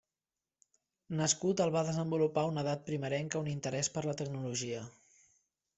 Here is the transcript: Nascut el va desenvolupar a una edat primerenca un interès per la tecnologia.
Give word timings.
Nascut 1.19 1.61
el 1.65 1.73
va 1.75 1.83
desenvolupar 1.89 2.47
a 2.47 2.51
una 2.53 2.65
edat 2.67 2.83
primerenca 2.89 3.45
un 3.45 3.53
interès 3.55 3.95
per 3.99 4.09
la 4.09 4.19
tecnologia. 4.23 4.83